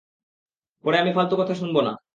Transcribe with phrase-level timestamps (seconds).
[0.83, 1.93] পরে আমি ফালতু কথা শুনবো না।